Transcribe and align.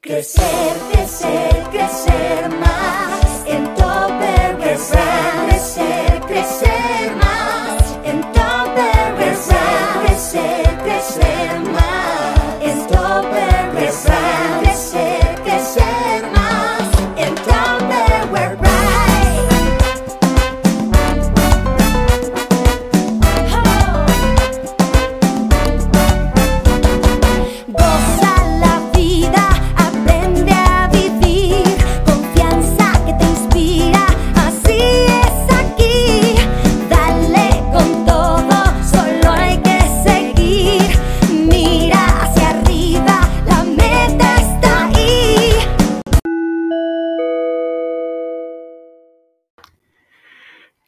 Crecer, 0.00 0.76
crecer, 0.92 1.64
crecer 1.72 2.48
más 2.60 3.27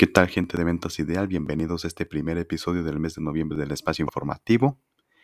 ¿Qué 0.00 0.06
tal 0.06 0.28
gente 0.28 0.56
de 0.56 0.64
Ventas 0.64 0.98
Ideal? 0.98 1.28
Bienvenidos 1.28 1.84
a 1.84 1.88
este 1.88 2.06
primer 2.06 2.38
episodio 2.38 2.82
del 2.82 2.98
mes 2.98 3.16
de 3.16 3.20
noviembre 3.20 3.58
del 3.58 3.70
espacio 3.70 4.02
informativo. 4.02 4.80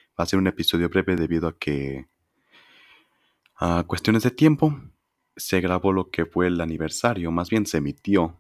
Va 0.08 0.24
a 0.24 0.26
ser 0.26 0.38
un 0.38 0.48
episodio 0.48 0.90
breve 0.90 1.16
debido 1.16 1.48
a 1.48 1.56
que 1.56 2.10
a 3.54 3.84
cuestiones 3.86 4.22
de 4.24 4.32
tiempo 4.32 4.78
se 5.34 5.62
grabó 5.62 5.94
lo 5.94 6.10
que 6.10 6.26
fue 6.26 6.48
el 6.48 6.60
aniversario, 6.60 7.32
más 7.32 7.48
bien 7.48 7.64
se 7.64 7.78
emitió. 7.78 8.38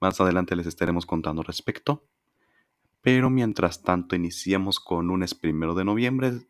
Más 0.00 0.18
adelante 0.22 0.56
les 0.56 0.66
estaremos 0.66 1.04
contando 1.04 1.42
al 1.42 1.46
respecto. 1.48 2.06
Pero 3.02 3.28
mientras 3.28 3.82
tanto 3.82 4.16
iniciamos 4.16 4.80
con 4.80 5.10
un 5.10 5.22
es 5.22 5.34
primero 5.34 5.74
de 5.74 5.84
noviembre 5.84 6.48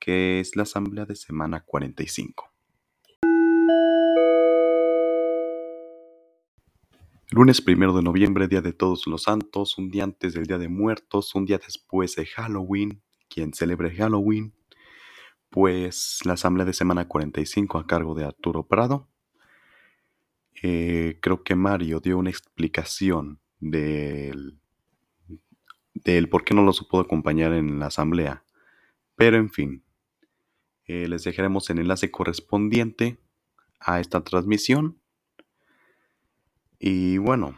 que 0.00 0.40
es 0.40 0.56
la 0.56 0.64
asamblea 0.64 1.06
de 1.06 1.14
semana 1.14 1.60
45. 1.60 2.53
Lunes 7.30 7.62
primero 7.62 7.94
de 7.96 8.02
noviembre, 8.02 8.48
Día 8.48 8.60
de 8.60 8.72
Todos 8.72 9.06
los 9.06 9.22
Santos, 9.22 9.78
un 9.78 9.90
día 9.90 10.04
antes 10.04 10.34
del 10.34 10.44
Día 10.44 10.58
de 10.58 10.68
Muertos, 10.68 11.34
un 11.34 11.46
día 11.46 11.58
después 11.58 12.14
de 12.16 12.26
Halloween. 12.26 13.02
Quien 13.28 13.54
celebre 13.54 13.90
Halloween, 13.96 14.54
pues 15.50 16.20
la 16.24 16.34
Asamblea 16.34 16.66
de 16.66 16.72
Semana 16.72 17.08
45 17.08 17.78
a 17.78 17.86
cargo 17.86 18.14
de 18.14 18.24
Arturo 18.24 18.68
Prado. 18.68 19.08
Eh, 20.62 21.18
creo 21.20 21.42
que 21.42 21.56
Mario 21.56 22.00
dio 22.00 22.18
una 22.18 22.30
explicación 22.30 23.40
del, 23.58 24.60
por 26.30 26.44
qué 26.44 26.54
no 26.54 26.62
lo 26.62 26.72
supo 26.72 27.00
acompañar 27.00 27.52
en 27.54 27.78
la 27.78 27.86
Asamblea. 27.86 28.44
Pero 29.16 29.38
en 29.38 29.50
fin, 29.50 29.82
eh, 30.84 31.08
les 31.08 31.24
dejaremos 31.24 31.68
el 31.70 31.78
enlace 31.78 32.10
correspondiente 32.10 33.18
a 33.80 33.98
esta 33.98 34.22
transmisión. 34.22 35.00
Y 36.86 37.16
bueno, 37.16 37.56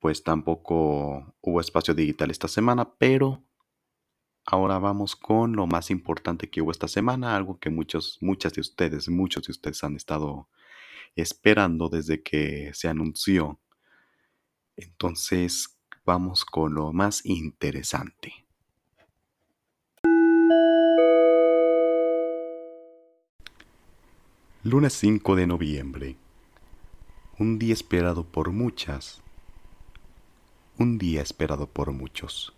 pues 0.00 0.24
tampoco 0.24 1.36
hubo 1.40 1.60
espacio 1.60 1.94
digital 1.94 2.32
esta 2.32 2.48
semana, 2.48 2.92
pero 2.98 3.40
ahora 4.44 4.80
vamos 4.80 5.14
con 5.14 5.54
lo 5.54 5.68
más 5.68 5.92
importante 5.92 6.50
que 6.50 6.60
hubo 6.60 6.72
esta 6.72 6.88
semana, 6.88 7.36
algo 7.36 7.60
que 7.60 7.70
muchos, 7.70 8.18
muchas 8.20 8.52
de 8.54 8.62
ustedes, 8.62 9.08
muchos 9.08 9.44
de 9.44 9.52
ustedes 9.52 9.84
han 9.84 9.94
estado 9.94 10.48
esperando 11.14 11.88
desde 11.88 12.24
que 12.24 12.72
se 12.74 12.88
anunció. 12.88 13.60
Entonces, 14.74 15.78
vamos 16.04 16.44
con 16.44 16.74
lo 16.74 16.92
más 16.92 17.24
interesante. 17.24 18.44
Lunes 24.64 24.94
5 24.94 25.36
de 25.36 25.46
noviembre 25.46 26.23
un 27.38 27.58
día 27.58 27.72
esperado 27.72 28.24
por 28.24 28.52
muchas, 28.52 29.20
un 30.78 30.98
día 30.98 31.20
esperado 31.20 31.66
por 31.66 31.90
muchos. 31.90 32.52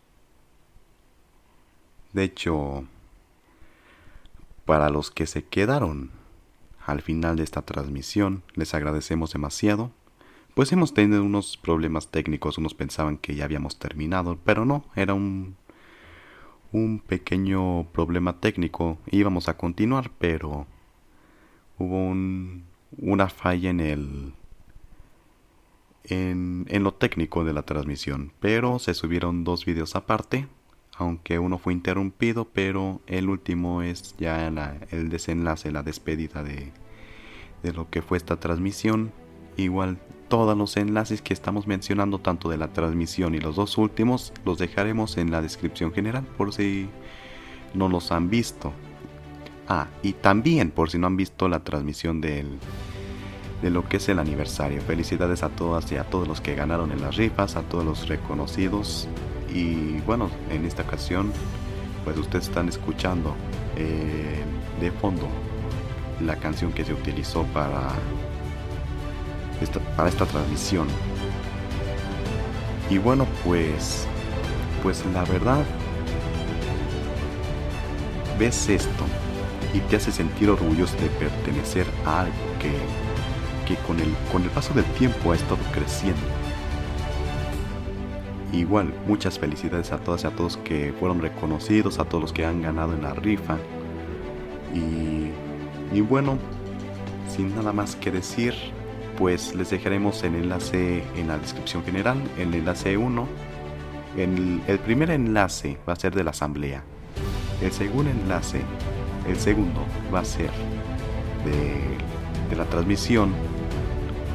De 2.12 2.25
hecho, 2.25 2.84
para 4.64 4.91
los 4.91 5.10
que 5.10 5.26
se 5.26 5.44
quedaron 5.44 6.10
al 6.84 7.00
final 7.00 7.37
de 7.37 7.44
esta 7.44 7.62
transmisión, 7.62 8.42
les 8.54 8.75
agradecemos 8.75 9.32
demasiado, 9.32 9.92
pues 10.54 10.72
hemos 10.72 10.94
tenido 10.94 11.22
unos 11.22 11.56
problemas 11.56 12.08
técnicos, 12.08 12.58
unos 12.58 12.75
pensaban 12.75 13.19
que 13.19 13.34
ya 13.34 13.44
habíamos 13.44 13.78
terminado, 13.78 14.38
pero 14.44 14.64
no, 14.64 14.84
era 14.94 15.14
un, 15.14 15.56
un 16.72 17.00
pequeño 17.00 17.87
problema 17.93 18.41
técnico, 18.41 18.98
íbamos 19.10 19.48
a 19.48 19.56
continuar, 19.56 20.10
pero 20.19 20.66
hubo 21.78 22.08
un, 22.08 22.64
una 22.98 23.28
falla 23.28 23.70
en 23.70 23.81
el 23.81 24.32
en, 26.09 26.67
lo 26.83 26.94
técnico 26.94 27.44
de 27.44 27.53
la 27.53 27.62
transmisión, 27.62 28.33
pero 28.41 28.78
se 28.78 28.94
subieron 28.94 29.44
dos 29.44 29.65
vídeos 29.65 29.97
aparte, 29.97 30.47
aunque 30.97 31.39
uno 31.39 31.59
fue 31.59 31.72
interrumpido, 31.72 32.47
pero 32.53 33.00
el 33.06 33.28
último 33.28 33.83
es 33.83 34.17
ya 34.19 34.47
el 34.91 35.09
desenlace, 35.09 35.71
la 35.71 35.83
despedida 35.83 36.43
de, 36.43 36.72
de 37.62 37.72
lo 37.72 37.91
que 37.91 38.03
fue 38.03 38.19
esta 38.19 38.39
transmisión. 38.41 39.12
Igual 39.56 39.99
todos 40.28 40.56
los 40.56 40.77
enlaces 40.77 41.22
que 41.22 41.34
estamos 41.34 41.67
mencionando, 41.67 42.19
tanto 42.19 42.49
de 42.49 42.56
la 42.56 42.73
transmisión 42.73 43.34
y 43.34 43.41
los 43.41 43.56
dos 43.56 43.78
últimos, 43.78 44.33
los 44.44 44.59
dejaremos 44.59 45.17
en 45.19 45.31
la 45.31 45.43
descripción 45.43 45.93
general 45.93 46.25
por 46.37 46.53
si 46.53 46.88
no 47.75 47.88
los 47.88 48.12
han 48.12 48.31
visto. 48.31 48.73
Ah, 49.69 49.88
y 50.03 50.12
también 50.12 50.71
por 50.71 50.91
si 50.91 50.99
no 50.99 51.09
han 51.09 51.17
visto 51.17 51.49
la 51.49 51.65
transmisión 51.65 52.21
del, 52.21 52.59
de 53.62 53.71
lo 53.71 53.89
que 53.89 53.99
es 53.99 54.09
el 54.09 54.19
aniversario. 54.19 54.81
Felicidades 54.83 55.43
a 55.43 55.49
todas 55.49 55.91
y 55.93 55.97
a 55.97 56.05
todos 56.05 56.28
los 56.28 56.41
que 56.41 56.55
ganaron 56.55 56.93
en 56.93 57.00
las 57.00 57.17
rifas, 57.17 57.56
a 57.56 57.62
todos 57.62 57.84
los 57.84 58.09
reconocidos. 58.09 59.09
Y 59.53 60.00
bueno, 60.00 60.31
en 60.50 60.65
esta 60.65 60.83
ocasión, 60.83 61.33
pues 62.05 62.17
ustedes 62.19 62.49
están 62.49 62.69
escuchando 62.69 63.34
eh, 63.77 64.43
de 64.81 64.91
fondo 64.91 65.28
la 66.21 66.37
canción 66.37 66.72
que 66.72 66.84
se 66.84 66.93
utilizó 66.93 67.44
para 67.44 67.89
esta, 69.61 69.81
para 69.97 70.09
esta 70.09 70.27
transmisión. 70.27 70.88
Y 72.91 72.99
bueno, 72.99 73.27
pues, 73.44 74.06
pues 74.83 75.05
la 75.12 75.25
verdad, 75.25 75.65
ves 78.38 78.69
esto 78.69 79.05
y 79.75 79.81
te 79.81 79.97
hace 79.97 80.12
sentir 80.12 80.50
orgulloso 80.50 80.97
de 80.97 81.09
pertenecer 81.09 81.87
a 82.05 82.21
algo 82.21 82.34
que 82.61 83.06
que 83.66 83.77
con 83.77 84.00
el, 84.00 84.15
con 84.32 84.43
el 84.43 84.50
paso 84.50 84.72
del 84.72 84.84
tiempo 84.84 85.32
ha 85.32 85.34
estado 85.34 85.59
creciendo. 85.72 86.21
Igual, 88.53 88.94
muchas 89.06 89.38
felicidades 89.38 89.93
a 89.93 89.99
todas 89.99 90.25
y 90.25 90.27
a 90.28 90.31
todos 90.31 90.56
que 90.59 90.94
fueron 90.99 91.21
reconocidos, 91.21 91.99
a 91.99 92.05
todos 92.05 92.22
los 92.22 92.32
que 92.32 92.47
han 92.47 92.62
ganado 92.62 92.94
en 92.94 93.03
la 93.03 93.12
rifa. 93.12 93.59
Y, 94.72 95.31
y 95.94 96.00
bueno, 96.00 96.38
sin 97.28 97.55
nada 97.55 97.72
más 97.72 97.97
que 97.97 98.10
decir, 98.10 98.55
pues 99.19 99.55
les 99.55 99.71
dejaremos 99.71 100.22
el 100.22 100.37
enlace 100.37 101.03
en 101.16 101.28
la 101.28 101.38
descripción 101.38 101.84
general, 101.84 102.22
el 102.38 102.55
enlace 102.55 102.97
1. 102.97 103.28
El, 104.16 104.62
el 104.66 104.78
primer 104.78 105.10
enlace 105.10 105.78
va 105.87 105.93
a 105.93 105.97
ser 105.97 106.15
de 106.15 106.25
la 106.25 106.31
asamblea. 106.31 106.82
El 107.60 107.72
segundo 107.72 108.10
enlace, 108.10 108.62
el 109.28 109.37
segundo 109.38 109.84
va 110.15 110.21
a 110.21 110.25
ser 110.25 110.50
de, 111.44 112.49
de 112.49 112.56
la 112.56 112.64
transmisión 112.67 113.35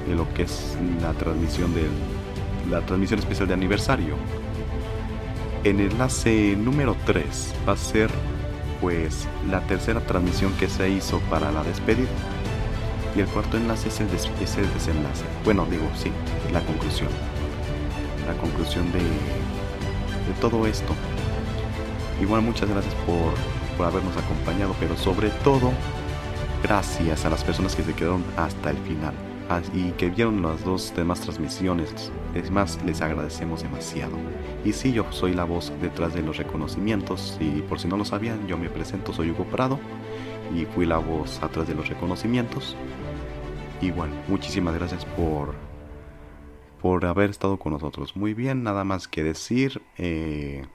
de 0.07 0.15
lo 0.15 0.31
que 0.33 0.43
es 0.43 0.77
la 1.01 1.13
transmisión 1.13 1.73
de 1.73 1.87
la 2.69 2.81
transmisión 2.81 3.19
especial 3.19 3.47
de 3.47 3.53
aniversario. 3.53 4.15
En 5.63 5.79
el 5.79 5.91
enlace 5.91 6.55
número 6.57 6.95
3 7.05 7.53
va 7.67 7.73
a 7.73 7.77
ser 7.77 8.09
pues 8.79 9.27
la 9.49 9.61
tercera 9.61 10.01
transmisión 10.01 10.53
que 10.53 10.67
se 10.67 10.89
hizo 10.89 11.19
para 11.29 11.51
la 11.51 11.63
despedida. 11.63 12.09
Y 13.15 13.19
el 13.19 13.27
cuarto 13.27 13.57
enlace 13.57 13.89
es 13.89 13.99
el, 13.99 14.07
es 14.07 14.57
el 14.57 14.73
desenlace. 14.73 15.23
Bueno, 15.43 15.67
digo, 15.69 15.83
sí, 15.95 16.11
la 16.51 16.61
conclusión. 16.61 17.09
La 18.25 18.33
conclusión 18.39 18.91
de, 18.91 18.99
de 18.99 20.39
todo 20.39 20.65
esto. 20.65 20.93
Igual 22.21 22.41
muchas 22.41 22.69
gracias 22.69 22.93
por, 23.05 23.33
por 23.77 23.85
habernos 23.85 24.15
acompañado, 24.15 24.75
pero 24.79 24.95
sobre 24.97 25.29
todo 25.43 25.71
gracias 26.63 27.25
a 27.25 27.29
las 27.29 27.43
personas 27.43 27.75
que 27.75 27.83
se 27.83 27.93
quedaron 27.93 28.23
hasta 28.37 28.69
el 28.69 28.77
final 28.77 29.13
y 29.73 29.91
que 29.91 30.09
vieron 30.09 30.41
las 30.41 30.63
dos 30.63 30.93
demás 30.95 31.21
transmisiones. 31.21 32.11
Es 32.33 32.49
más, 32.51 32.79
les 32.85 33.01
agradecemos 33.01 33.63
demasiado. 33.63 34.17
Y 34.63 34.73
sí, 34.73 34.93
yo 34.93 35.05
soy 35.11 35.33
la 35.33 35.43
voz 35.43 35.71
detrás 35.81 36.13
de 36.13 36.21
los 36.21 36.37
reconocimientos 36.37 37.37
y 37.39 37.61
por 37.61 37.79
si 37.79 37.87
no 37.87 37.97
lo 37.97 38.05
sabían, 38.05 38.47
yo 38.47 38.57
me 38.57 38.69
presento, 38.69 39.13
soy 39.13 39.31
Hugo 39.31 39.45
Prado 39.45 39.79
y 40.55 40.65
fui 40.65 40.85
la 40.85 40.97
voz 40.97 41.41
atrás 41.43 41.67
de 41.67 41.75
los 41.75 41.89
reconocimientos. 41.89 42.75
Y 43.81 43.91
bueno, 43.91 44.13
muchísimas 44.27 44.75
gracias 44.75 45.05
por, 45.05 45.55
por 46.81 47.05
haber 47.05 47.29
estado 47.29 47.57
con 47.57 47.73
nosotros. 47.73 48.15
Muy 48.15 48.33
bien, 48.33 48.63
nada 48.63 48.83
más 48.83 49.07
que 49.07 49.23
decir. 49.23 49.81
Eh, 49.97 50.65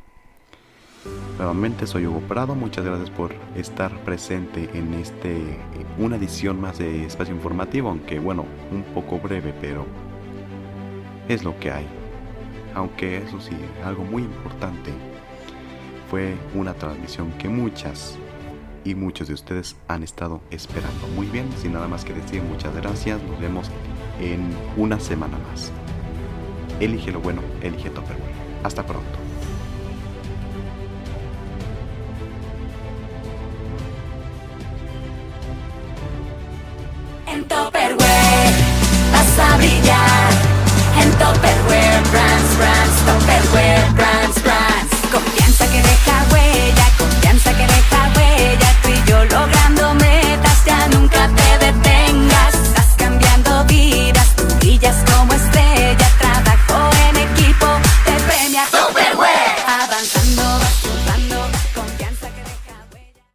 nuevamente 1.38 1.86
soy 1.86 2.06
Hugo 2.06 2.20
Prado, 2.20 2.54
muchas 2.54 2.84
gracias 2.84 3.10
por 3.10 3.34
estar 3.54 3.92
presente 4.04 4.70
en 4.74 4.94
este 4.94 5.58
una 5.98 6.16
edición 6.16 6.60
más 6.60 6.78
de 6.78 7.04
Espacio 7.04 7.34
Informativo, 7.34 7.88
aunque 7.88 8.18
bueno, 8.18 8.44
un 8.72 8.82
poco 8.82 9.18
breve, 9.18 9.54
pero 9.60 9.86
es 11.28 11.44
lo 11.44 11.58
que 11.58 11.70
hay. 11.70 11.86
Aunque 12.74 13.18
eso 13.18 13.40
sí, 13.40 13.56
algo 13.84 14.04
muy 14.04 14.22
importante 14.22 14.92
fue 16.10 16.34
una 16.54 16.74
transmisión 16.74 17.32
que 17.32 17.48
muchas 17.48 18.18
y 18.84 18.94
muchos 18.94 19.28
de 19.28 19.34
ustedes 19.34 19.76
han 19.88 20.02
estado 20.02 20.40
esperando. 20.50 21.08
Muy 21.14 21.26
bien, 21.26 21.48
sin 21.60 21.72
nada 21.72 21.88
más 21.88 22.04
que 22.04 22.14
decir, 22.14 22.42
muchas 22.42 22.74
gracias. 22.76 23.20
Nos 23.22 23.40
vemos 23.40 23.70
en 24.20 24.46
una 24.76 25.00
semana 25.00 25.38
más. 25.50 25.72
Elige 26.78 27.10
lo 27.10 27.20
bueno, 27.20 27.40
elige 27.62 27.90
Topperware. 27.90 28.32
Hasta 28.62 28.86
pronto. 28.86 29.25